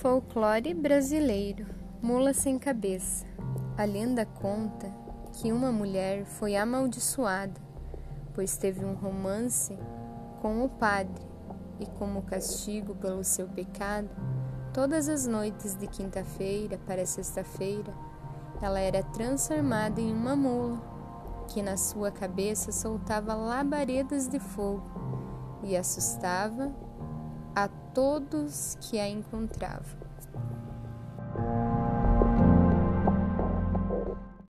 Folclore 0.00 0.72
brasileiro: 0.72 1.66
Mula 2.00 2.32
sem 2.32 2.58
cabeça. 2.58 3.26
A 3.76 3.84
lenda 3.84 4.24
conta 4.24 4.90
que 5.34 5.52
uma 5.52 5.70
mulher 5.70 6.24
foi 6.24 6.56
amaldiçoada, 6.56 7.60
pois 8.32 8.56
teve 8.56 8.82
um 8.82 8.94
romance 8.94 9.78
com 10.40 10.64
o 10.64 10.70
padre 10.70 11.22
e, 11.78 11.84
como 11.84 12.22
castigo 12.22 12.94
pelo 12.94 13.22
seu 13.22 13.46
pecado, 13.46 14.08
todas 14.72 15.06
as 15.06 15.26
noites 15.26 15.76
de 15.76 15.86
quinta-feira 15.86 16.78
para 16.86 17.04
sexta-feira, 17.04 17.92
ela 18.62 18.80
era 18.80 19.02
transformada 19.02 20.00
em 20.00 20.14
uma 20.14 20.34
mula 20.34 20.80
que 21.46 21.60
na 21.60 21.76
sua 21.76 22.10
cabeça 22.10 22.72
soltava 22.72 23.34
labaredas 23.34 24.28
de 24.28 24.40
fogo 24.40 24.82
e 25.62 25.76
assustava 25.76 26.72
a 27.54 27.68
todos 27.94 28.76
que 28.80 28.98
a 28.98 29.08
encontravam. 29.08 30.00